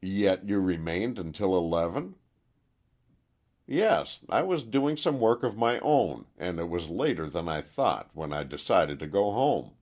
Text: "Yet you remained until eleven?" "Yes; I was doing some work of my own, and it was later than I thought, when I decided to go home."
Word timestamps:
"Yet 0.00 0.48
you 0.48 0.58
remained 0.60 1.20
until 1.20 1.56
eleven?" 1.56 2.16
"Yes; 3.64 4.18
I 4.28 4.42
was 4.42 4.64
doing 4.64 4.96
some 4.96 5.20
work 5.20 5.44
of 5.44 5.56
my 5.56 5.78
own, 5.78 6.26
and 6.36 6.58
it 6.58 6.68
was 6.68 6.90
later 6.90 7.30
than 7.30 7.48
I 7.48 7.60
thought, 7.60 8.10
when 8.12 8.32
I 8.32 8.42
decided 8.42 8.98
to 8.98 9.06
go 9.06 9.30
home." 9.30 9.76